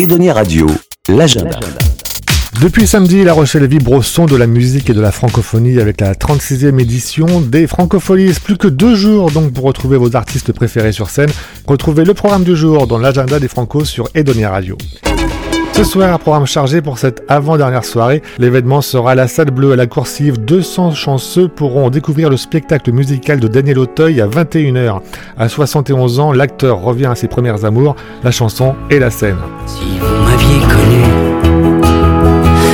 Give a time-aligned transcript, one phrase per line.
[0.00, 0.66] Edonia Radio,
[1.10, 1.60] l'agenda.
[2.62, 6.00] Depuis samedi, La Rochelle vibre au son de la musique et de la francophonie avec
[6.00, 8.32] la 36e édition des Francopholies.
[8.42, 11.28] Plus que deux jours donc pour retrouver vos artistes préférés sur scène.
[11.66, 14.78] Retrouvez le programme du jour dans l'agenda des Francos sur Edonia Radio.
[15.80, 18.20] Ce soir, programme chargé pour cette avant-dernière soirée.
[18.36, 20.36] L'événement sera à la salle bleue à la coursive.
[20.36, 25.00] 200 chanceux pourront découvrir le spectacle musical de Daniel Auteuil à 21h.
[25.38, 29.38] À 71 ans, l'acteur revient à ses premières amours, la chanson et la scène.
[29.64, 31.00] Si vous m'aviez connu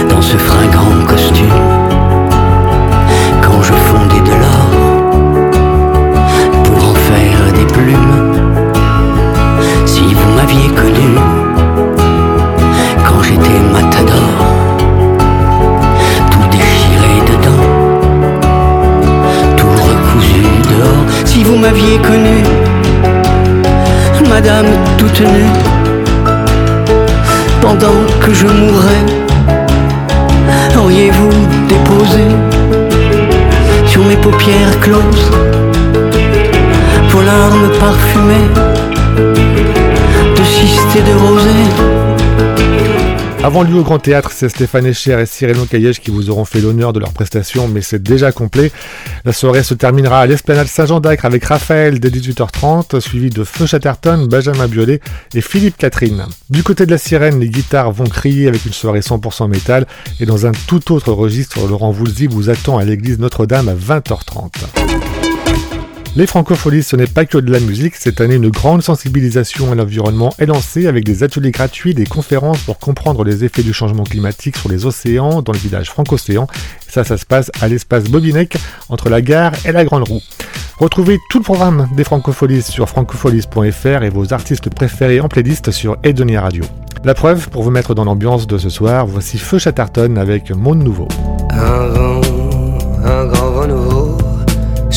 [0.09, 1.76] dans ce fringant costume,
[24.47, 25.53] madame toute nue
[27.61, 29.05] pendant que je mourrais
[30.79, 31.31] Auriez-vous
[31.69, 32.25] déposé
[33.87, 35.31] sur mes paupières closes
[37.11, 38.66] vos larmes parfumées
[43.47, 46.61] Avant lui au Grand Théâtre, c'est Stéphane Echer et Cyrano Caillège qui vous auront fait
[46.61, 48.73] l'honneur de leur prestation, mais c'est déjà complet.
[49.25, 53.67] La soirée se terminera à l'Esplanade Saint-Jean d'Acre avec Raphaël dès 18h30, suivi de Feu
[53.67, 54.99] Chatterton, Benjamin Biolay
[55.33, 56.25] et Philippe Catherine.
[56.51, 59.87] Du côté de la sirène, les guitares vont crier avec une soirée 100% métal,
[60.19, 65.26] et dans un tout autre registre, Laurent Voulzy vous attend à l'église Notre-Dame à 20h30.
[66.17, 67.95] Les francopholies, ce n'est pas que de la musique.
[67.95, 72.63] Cette année, une grande sensibilisation à l'environnement est lancée avec des ateliers gratuits, des conférences
[72.63, 76.47] pour comprendre les effets du changement climatique sur les océans dans le village Franco-Océan.
[76.89, 78.57] Ça, ça se passe à l'espace Bobinec,
[78.89, 80.23] entre la gare et la Grande Roue.
[80.79, 85.99] Retrouvez tout le programme des francopholies sur francopholies.fr et vos artistes préférés en playlist sur
[86.03, 86.65] Edonia Radio.
[87.05, 90.83] La preuve, pour vous mettre dans l'ambiance de ce soir, voici Feu Chatterton avec Monde
[90.83, 91.09] Nouveau.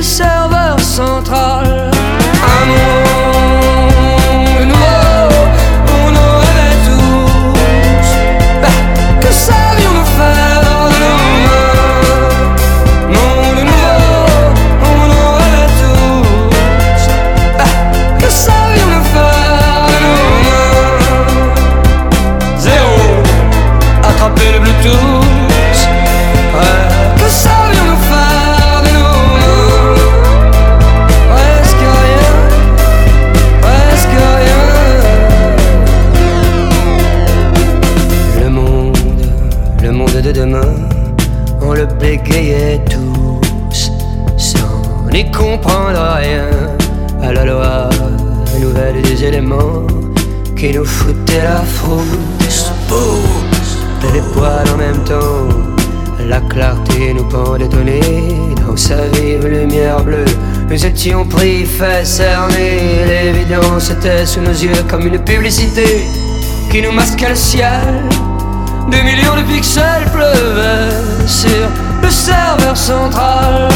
[0.00, 1.90] du serveur central.
[2.52, 5.32] Un monde nouveau,
[5.94, 8.08] on en rêvait tous.
[8.62, 8.76] Bah,
[9.20, 10.60] que savions-nous faire
[10.92, 11.76] de nos mains
[13.14, 14.12] Monde nouveau,
[14.90, 17.02] on en rêvait tous.
[17.58, 17.72] Bah,
[18.20, 20.80] que savions-nous faire de nos mains
[22.58, 22.96] Zéro,
[24.08, 25.19] attraper le Bluetooth.
[45.22, 46.48] N'y comprendre rien
[47.22, 47.90] à la loi
[48.60, 49.86] nouvelle des éléments
[50.56, 52.70] qui nous foutaient la frousse.
[52.88, 53.78] Pousse,
[54.14, 55.48] les poils en même temps.
[56.26, 60.24] La clarté nous pendait dans sa vive lumière bleue.
[60.68, 63.04] Nous étions pris, fait cerner.
[63.06, 66.04] L'évidence était sous nos yeux comme une publicité
[66.70, 68.02] qui nous masquait le ciel.
[68.90, 71.68] Des millions de pixels pleuvaient sur
[72.02, 73.68] le serveur central.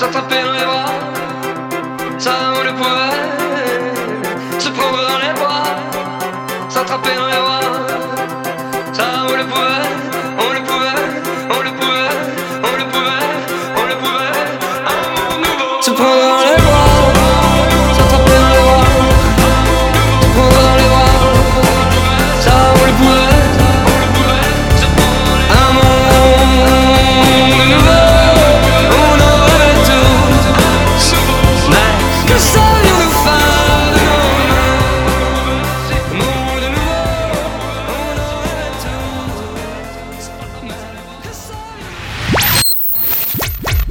[0.00, 0.94] S'attraper dans les bras,
[2.16, 4.58] ça on le pouvait.
[4.58, 5.64] Se prendre dans les bras,
[6.70, 7.60] s'attraper dans les bras,
[8.94, 9.82] ça on le pouvait,
[10.38, 10.60] on le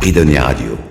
[0.09, 0.88] Edonia Radio.